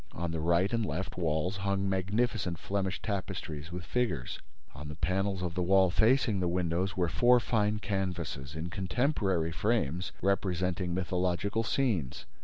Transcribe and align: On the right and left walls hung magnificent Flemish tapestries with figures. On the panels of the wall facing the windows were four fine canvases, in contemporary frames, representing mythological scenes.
On 0.13 0.31
the 0.31 0.39
right 0.39 0.73
and 0.73 0.83
left 0.83 1.15
walls 1.15 1.57
hung 1.57 1.87
magnificent 1.87 2.57
Flemish 2.57 3.03
tapestries 3.03 3.71
with 3.71 3.85
figures. 3.85 4.39
On 4.73 4.87
the 4.87 4.95
panels 4.95 5.43
of 5.43 5.53
the 5.53 5.61
wall 5.61 5.91
facing 5.91 6.39
the 6.39 6.47
windows 6.47 6.97
were 6.97 7.07
four 7.07 7.39
fine 7.39 7.77
canvases, 7.77 8.55
in 8.55 8.71
contemporary 8.71 9.51
frames, 9.51 10.11
representing 10.23 10.95
mythological 10.95 11.61
scenes. 11.61 12.25